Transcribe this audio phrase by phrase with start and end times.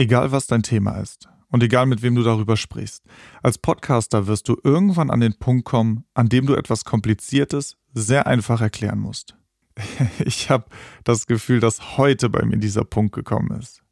[0.00, 3.02] Egal was dein Thema ist und egal mit wem du darüber sprichst,
[3.42, 8.28] als Podcaster wirst du irgendwann an den Punkt kommen, an dem du etwas Kompliziertes sehr
[8.28, 9.36] einfach erklären musst.
[10.24, 10.66] Ich habe
[11.02, 13.82] das Gefühl, dass heute bei mir dieser Punkt gekommen ist.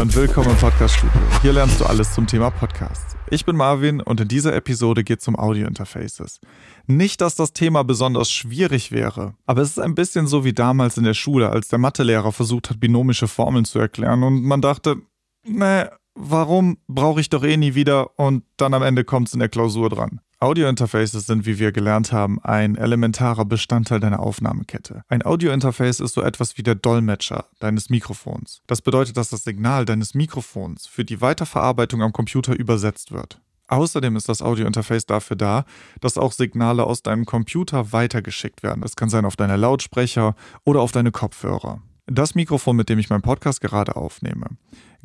[0.00, 1.20] Und willkommen im Podcast Studio.
[1.42, 3.18] Hier lernst du alles zum Thema Podcast.
[3.28, 6.40] Ich bin Marvin und in dieser Episode geht es um Audio-Interfaces.
[6.86, 10.96] Nicht, dass das Thema besonders schwierig wäre, aber es ist ein bisschen so wie damals
[10.96, 14.96] in der Schule, als der Mathelehrer versucht hat, binomische Formeln zu erklären und man dachte,
[15.44, 19.40] nee, warum brauche ich doch eh nie wieder und dann am Ende kommt es in
[19.40, 20.22] der Klausur dran.
[20.42, 25.02] Audio-Interfaces sind, wie wir gelernt haben, ein elementarer Bestandteil deiner Aufnahmekette.
[25.08, 28.62] Ein Audio-Interface ist so etwas wie der Dolmetscher deines Mikrofons.
[28.66, 33.38] Das bedeutet, dass das Signal deines Mikrofons für die Weiterverarbeitung am Computer übersetzt wird.
[33.68, 35.64] Außerdem ist das Audio-Interface dafür da,
[36.00, 38.80] dass auch Signale aus deinem Computer weitergeschickt werden.
[38.80, 41.82] Das kann sein auf deine Lautsprecher oder auf deine Kopfhörer.
[42.12, 44.48] Das Mikrofon, mit dem ich meinen Podcast gerade aufnehme,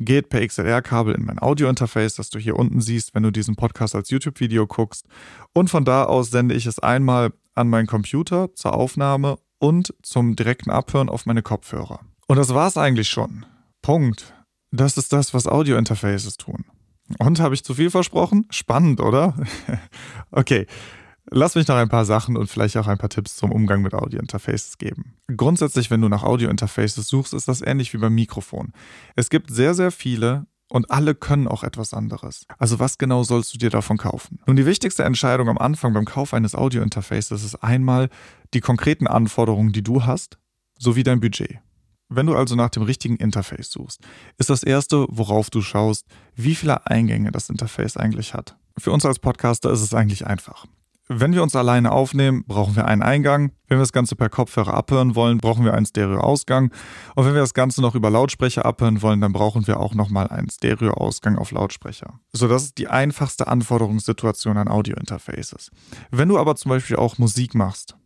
[0.00, 3.94] geht per XLR-Kabel in mein Audio-Interface, das du hier unten siehst, wenn du diesen Podcast
[3.94, 5.06] als YouTube-Video guckst.
[5.52, 10.34] Und von da aus sende ich es einmal an meinen Computer zur Aufnahme und zum
[10.34, 12.00] direkten Abhören auf meine Kopfhörer.
[12.26, 13.46] Und das war's eigentlich schon.
[13.82, 14.34] Punkt.
[14.72, 16.64] Das ist das, was Audio-Interfaces tun.
[17.20, 18.46] Und habe ich zu viel versprochen?
[18.50, 19.36] Spannend, oder?
[20.32, 20.66] okay.
[21.30, 23.94] Lass mich noch ein paar Sachen und vielleicht auch ein paar Tipps zum Umgang mit
[23.94, 25.16] Audio-Interfaces geben.
[25.36, 28.72] Grundsätzlich, wenn du nach Audio-Interfaces suchst, ist das ähnlich wie beim Mikrofon.
[29.16, 32.46] Es gibt sehr, sehr viele und alle können auch etwas anderes.
[32.58, 34.38] Also was genau sollst du dir davon kaufen?
[34.46, 38.08] Nun, die wichtigste Entscheidung am Anfang beim Kauf eines Audio-Interfaces ist einmal
[38.54, 40.38] die konkreten Anforderungen, die du hast,
[40.78, 41.58] sowie dein Budget.
[42.08, 44.00] Wenn du also nach dem richtigen Interface suchst,
[44.38, 48.56] ist das erste, worauf du schaust, wie viele Eingänge das Interface eigentlich hat.
[48.78, 50.66] Für uns als Podcaster ist es eigentlich einfach.
[51.08, 53.52] Wenn wir uns alleine aufnehmen, brauchen wir einen Eingang.
[53.68, 56.72] Wenn wir das Ganze per Kopfhörer abhören wollen, brauchen wir einen Stereo-Ausgang.
[57.14, 60.26] Und wenn wir das Ganze noch über Lautsprecher abhören wollen, dann brauchen wir auch nochmal
[60.28, 62.18] einen Stereo-Ausgang auf Lautsprecher.
[62.32, 65.70] So, das ist die einfachste Anforderungssituation an Audio-Interfaces.
[66.10, 67.96] Wenn du aber zum Beispiel auch Musik machst,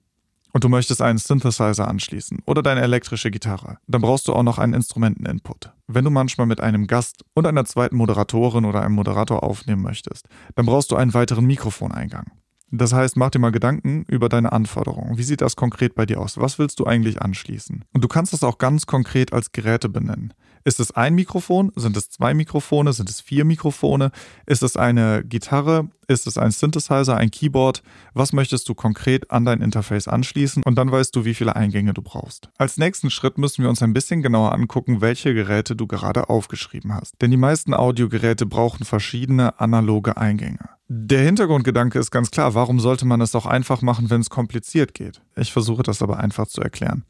[0.52, 4.58] und du möchtest einen Synthesizer anschließen oder deine elektrische Gitarre, dann brauchst du auch noch
[4.58, 5.72] einen Instrumenteninput.
[5.86, 10.26] Wenn du manchmal mit einem Gast und einer zweiten Moderatorin oder einem Moderator aufnehmen möchtest,
[10.56, 12.32] dann brauchst du einen weiteren Mikrofoneingang.
[12.70, 15.18] Das heißt, mach dir mal Gedanken über deine Anforderungen.
[15.18, 16.38] Wie sieht das konkret bei dir aus?
[16.38, 17.84] Was willst du eigentlich anschließen?
[17.92, 20.32] Und du kannst das auch ganz konkret als Geräte benennen.
[20.64, 21.72] Ist es ein Mikrofon?
[21.74, 22.92] Sind es zwei Mikrofone?
[22.92, 24.10] Sind es vier Mikrofone?
[24.46, 25.88] Ist es eine Gitarre?
[26.06, 27.82] Ist es ein Synthesizer, ein Keyboard?
[28.12, 30.62] Was möchtest du konkret an dein Interface anschließen?
[30.64, 32.50] Und dann weißt du, wie viele Eingänge du brauchst.
[32.58, 36.92] Als nächsten Schritt müssen wir uns ein bisschen genauer angucken, welche Geräte du gerade aufgeschrieben
[36.94, 37.14] hast.
[37.22, 40.68] Denn die meisten Audiogeräte brauchen verschiedene analoge Eingänge.
[40.88, 44.92] Der Hintergrundgedanke ist ganz klar, warum sollte man es auch einfach machen, wenn es kompliziert
[44.92, 45.22] geht?
[45.36, 47.04] Ich versuche das aber einfach zu erklären.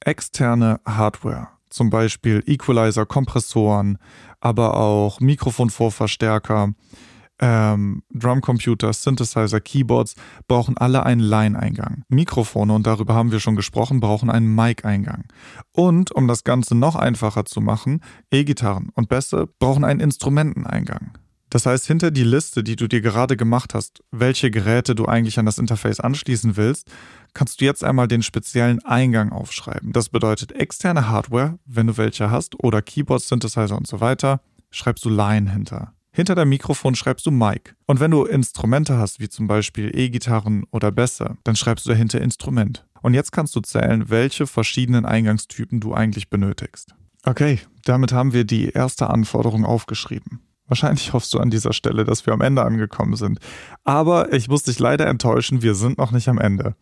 [0.00, 3.98] Externe Hardware, zum Beispiel Equalizer, Kompressoren,
[4.40, 6.72] aber auch Mikrofonvorverstärker,
[7.38, 10.14] ähm, Drumcomputer, Synthesizer, Keyboards
[10.48, 12.04] brauchen alle einen Line-Eingang.
[12.08, 15.24] Mikrofone, und darüber haben wir schon gesprochen, brauchen einen Mic-Eingang.
[15.72, 18.00] Und um das Ganze noch einfacher zu machen,
[18.30, 21.18] E-Gitarren und Bässe brauchen einen Instrumenteneingang.
[21.50, 25.38] Das heißt, hinter die Liste, die du dir gerade gemacht hast, welche Geräte du eigentlich
[25.38, 26.90] an das Interface anschließen willst,
[27.36, 29.92] kannst du jetzt einmal den speziellen Eingang aufschreiben.
[29.92, 35.04] Das bedeutet externe Hardware, wenn du welche hast, oder Keyboard, Synthesizer und so weiter, schreibst
[35.04, 35.92] du Line hinter.
[36.12, 37.76] Hinter deinem Mikrofon schreibst du Mic.
[37.84, 42.22] Und wenn du Instrumente hast, wie zum Beispiel E-Gitarren oder Bässe, dann schreibst du dahinter
[42.22, 42.86] Instrument.
[43.02, 46.94] Und jetzt kannst du zählen, welche verschiedenen Eingangstypen du eigentlich benötigst.
[47.26, 50.40] Okay, damit haben wir die erste Anforderung aufgeschrieben.
[50.68, 53.40] Wahrscheinlich hoffst du an dieser Stelle, dass wir am Ende angekommen sind.
[53.84, 56.74] Aber ich muss dich leider enttäuschen, wir sind noch nicht am Ende.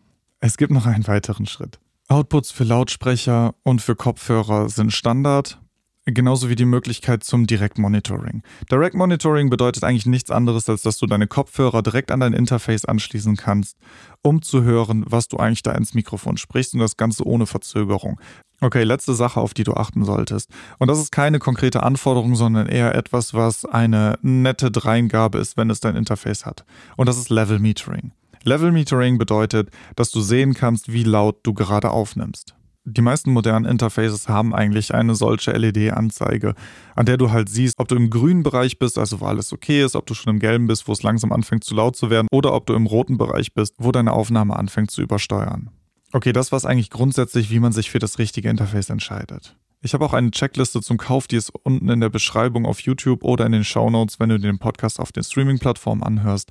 [0.47, 1.79] Es gibt noch einen weiteren Schritt.
[2.09, 5.59] Outputs für Lautsprecher und für Kopfhörer sind Standard,
[6.05, 8.43] genauso wie die Möglichkeit zum Direct Monitoring.
[8.71, 12.85] Direct Monitoring bedeutet eigentlich nichts anderes, als dass du deine Kopfhörer direkt an dein Interface
[12.85, 13.79] anschließen kannst,
[14.21, 18.21] um zu hören, was du eigentlich da ins Mikrofon sprichst und das Ganze ohne Verzögerung.
[18.61, 20.51] Okay, letzte Sache, auf die du achten solltest.
[20.79, 25.71] Und das ist keine konkrete Anforderung, sondern eher etwas, was eine nette Dreingabe ist, wenn
[25.71, 26.67] es dein Interface hat.
[26.99, 28.13] Und das ist Level Metering.
[28.45, 32.55] Level Metering bedeutet, dass du sehen kannst, wie laut du gerade aufnimmst.
[32.87, 36.55] Die meisten modernen Interfaces haben eigentlich eine solche LED-Anzeige,
[36.95, 39.83] an der du halt siehst, ob du im grünen Bereich bist, also wo alles okay
[39.83, 42.29] ist, ob du schon im gelben bist, wo es langsam anfängt zu laut zu werden,
[42.31, 45.71] oder ob du im roten Bereich bist, wo deine Aufnahme anfängt zu übersteuern.
[46.13, 49.57] Okay, das war es eigentlich grundsätzlich, wie man sich für das richtige Interface entscheidet.
[49.81, 53.25] Ich habe auch eine Checkliste zum Kauf, die ist unten in der Beschreibung auf YouTube
[53.25, 56.51] oder in den Show Notes, wenn du den Podcast auf den Streaming-Plattformen anhörst.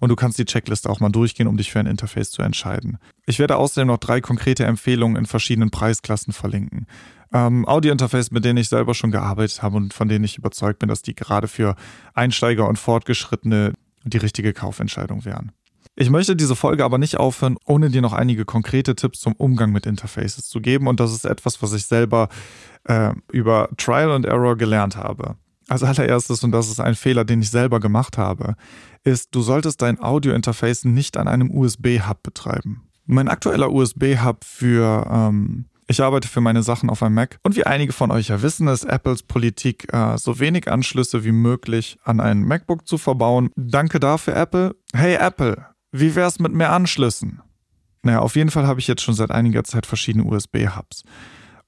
[0.00, 2.98] Und du kannst die Checkliste auch mal durchgehen, um dich für ein Interface zu entscheiden.
[3.26, 6.86] Ich werde außerdem noch drei konkrete Empfehlungen in verschiedenen Preisklassen verlinken.
[7.32, 10.88] Ähm, Audio-Interface, mit denen ich selber schon gearbeitet habe und von denen ich überzeugt bin,
[10.88, 11.74] dass die gerade für
[12.14, 13.74] Einsteiger und Fortgeschrittene
[14.04, 15.52] die richtige Kaufentscheidung wären.
[16.00, 19.72] Ich möchte diese Folge aber nicht aufhören, ohne dir noch einige konkrete Tipps zum Umgang
[19.72, 20.86] mit Interfaces zu geben.
[20.86, 22.28] Und das ist etwas, was ich selber
[22.84, 25.36] äh, über Trial and Error gelernt habe.
[25.66, 28.54] Als allererstes, und das ist ein Fehler, den ich selber gemacht habe,
[29.08, 32.88] ist, du solltest dein Audio-Interface nicht an einem USB-Hub betreiben.
[33.06, 37.64] Mein aktueller USB-Hub für ähm, ich arbeite für meine Sachen auf einem Mac und wie
[37.64, 42.20] einige von euch ja wissen, ist Apples Politik, äh, so wenig Anschlüsse wie möglich an
[42.20, 43.48] ein MacBook zu verbauen.
[43.56, 44.76] Danke dafür, Apple.
[44.92, 47.40] Hey Apple, wie wär's mit mehr Anschlüssen?
[48.02, 51.04] Naja, auf jeden Fall habe ich jetzt schon seit einiger Zeit verschiedene USB-Hubs.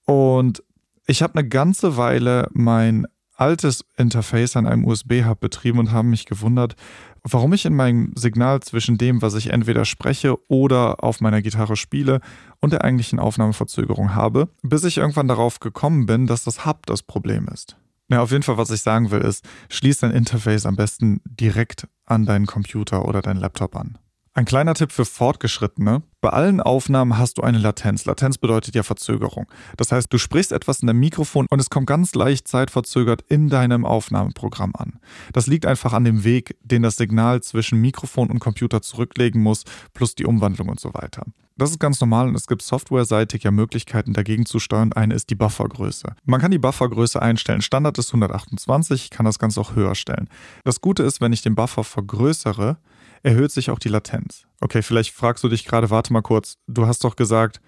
[0.05, 0.63] Und
[1.07, 3.07] ich habe eine ganze Weile mein
[3.41, 6.77] altes Interface an einem USB-Hub betrieben und habe mich gewundert,
[7.23, 11.77] warum ich in meinem Signal zwischen dem, was ich entweder spreche oder auf meiner Gitarre
[11.77, 12.21] spiele
[12.61, 17.03] und der eigentlichen Aufnahmeverzögerung habe, bis ich irgendwann darauf gekommen bin, dass das Hub das
[17.03, 17.77] Problem ist.
[18.11, 21.87] Ja, auf jeden Fall, was ich sagen will, ist, schließ dein Interface am besten direkt
[22.07, 23.99] an deinen Computer oder deinen Laptop an.
[24.33, 26.03] Ein kleiner Tipp für Fortgeschrittene.
[26.21, 28.05] Bei allen Aufnahmen hast du eine Latenz.
[28.05, 29.51] Latenz bedeutet ja Verzögerung.
[29.77, 33.49] Das heißt, du sprichst etwas in deinem Mikrofon und es kommt ganz leicht zeitverzögert in
[33.49, 35.01] deinem Aufnahmeprogramm an.
[35.33, 39.65] Das liegt einfach an dem Weg, den das Signal zwischen Mikrofon und Computer zurücklegen muss,
[39.95, 41.25] plus die Umwandlung und so weiter.
[41.57, 44.93] Das ist ganz normal und es gibt softwareseitig ja Möglichkeiten dagegen zu steuern.
[44.93, 46.15] Eine ist die Buffergröße.
[46.25, 47.63] Man kann die Buffergröße einstellen.
[47.63, 50.31] Standard ist 128, ich kann das Ganze auch höher stellen.
[50.65, 52.79] Das Gute ist, wenn ich den Buffer vergrößere,
[53.23, 54.47] erhöht sich auch die Latenz.
[54.61, 57.61] Okay, vielleicht fragst du dich gerade, warte mal kurz, du hast doch gesagt,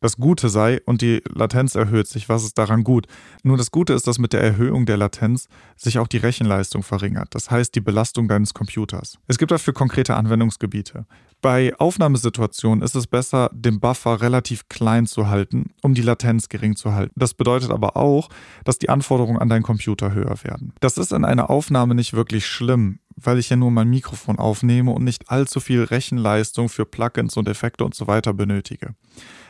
[0.00, 2.28] das Gute sei und die Latenz erhöht sich.
[2.28, 3.06] Was ist daran gut?
[3.42, 7.34] Nur das Gute ist, dass mit der Erhöhung der Latenz sich auch die Rechenleistung verringert.
[7.34, 9.18] Das heißt, die Belastung deines Computers.
[9.26, 11.06] Es gibt dafür konkrete Anwendungsgebiete.
[11.40, 16.74] Bei Aufnahmesituationen ist es besser, den Buffer relativ klein zu halten, um die Latenz gering
[16.74, 17.12] zu halten.
[17.16, 18.28] Das bedeutet aber auch,
[18.64, 20.72] dass die Anforderungen an deinen Computer höher werden.
[20.80, 24.92] Das ist in einer Aufnahme nicht wirklich schlimm, weil ich ja nur mein Mikrofon aufnehme
[24.92, 28.94] und nicht allzu viel Rechenleistung für Plugins und Effekte und so weiter benötige.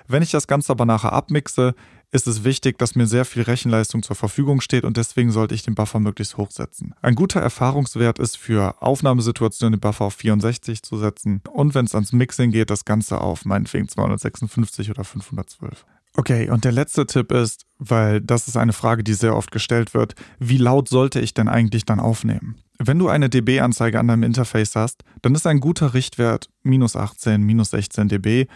[0.07, 1.75] Wenn ich das Ganze aber nachher abmixe,
[2.11, 5.63] ist es wichtig, dass mir sehr viel Rechenleistung zur Verfügung steht und deswegen sollte ich
[5.63, 6.95] den Buffer möglichst hochsetzen.
[7.03, 11.95] Ein guter Erfahrungswert ist für Aufnahmesituationen den Buffer auf 64 zu setzen und wenn es
[11.95, 15.85] ans Mixing geht, das Ganze auf meinetwegen 256 oder 512.
[16.19, 19.95] Okay, und der letzte Tipp ist, weil das ist eine Frage, die sehr oft gestellt
[19.95, 22.57] wird, wie laut sollte ich denn eigentlich dann aufnehmen?
[22.81, 27.41] Wenn du eine dB-Anzeige an deinem Interface hast, dann ist ein guter Richtwert minus 18,
[27.41, 28.49] minus 16 dB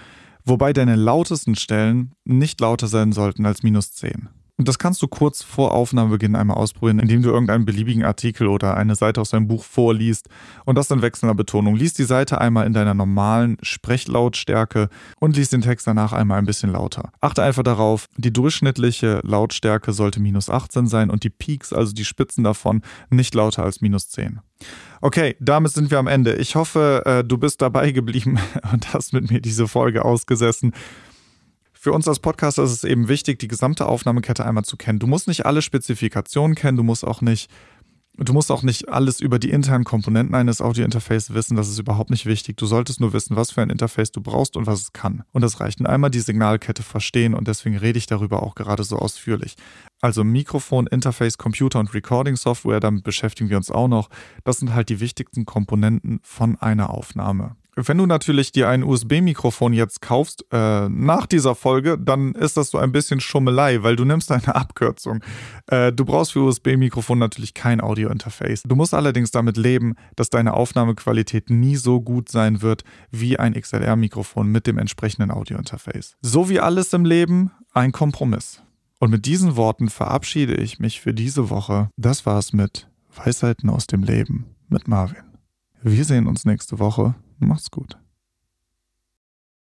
[0.44, 4.29] wobei deine lautesten Stellen nicht lauter sein sollten als minus 10.
[4.58, 8.94] Das kannst du kurz vor Aufnahmebeginn einmal ausprobieren, indem du irgendeinen beliebigen Artikel oder eine
[8.94, 10.28] Seite aus deinem Buch vorliest
[10.66, 11.75] und das in wechselnder Betonung.
[11.75, 16.44] Lies die Seite einmal in deiner normalen Sprechlautstärke und lies den Text danach einmal ein
[16.44, 17.12] bisschen lauter.
[17.20, 22.04] Achte einfach darauf, die durchschnittliche Lautstärke sollte minus 18 sein und die Peaks, also die
[22.04, 24.40] Spitzen davon, nicht lauter als minus 10.
[25.00, 26.34] Okay, damit sind wir am Ende.
[26.37, 28.38] Ich hoffe, äh, du bist dabei geblieben
[28.72, 30.72] und hast mit mir diese Folge ausgesessen.
[31.82, 35.00] Für uns als Podcaster ist es eben wichtig, die gesamte Aufnahmekette einmal zu kennen.
[35.00, 37.50] Du musst nicht alle Spezifikationen kennen, du musst auch nicht,
[38.17, 42.11] du musst auch nicht alles über die internen Komponenten eines Audio-Interfaces wissen, das ist überhaupt
[42.11, 42.57] nicht wichtig.
[42.57, 45.25] Du solltest nur wissen, was für ein Interface du brauchst und was es kann.
[45.33, 45.80] Und das reicht.
[45.80, 49.57] Und einmal die Signalkette verstehen und deswegen rede ich darüber auch gerade so ausführlich.
[50.00, 54.09] Also Mikrofon, Interface, Computer und Recording-Software, damit beschäftigen wir uns auch noch.
[54.45, 57.57] Das sind halt die wichtigsten Komponenten von einer Aufnahme.
[57.75, 62.69] Wenn du natürlich dir ein USB-Mikrofon jetzt kaufst äh, nach dieser Folge, dann ist das
[62.69, 65.25] so ein bisschen Schummelei, weil du nimmst eine Abkürzung.
[65.69, 68.64] Äh, du brauchst für USB-Mikrofon natürlich kein Audio-Interface.
[68.64, 73.55] Du musst allerdings damit leben, dass deine Aufnahmequalität nie so gut sein wird wie ein
[73.55, 76.17] XLR-Mikrofon mit dem entsprechenden Audio-Interface.
[76.21, 78.62] So wie alles im Leben, ein Kompromiss.
[78.99, 81.88] Und mit diesen Worten verabschiede ich mich für diese Woche.
[81.97, 85.25] Das war's mit Weisheiten aus dem Leben mit Marvin.
[85.83, 87.14] Wir sehen uns nächste Woche.
[87.46, 87.96] Macht's gut.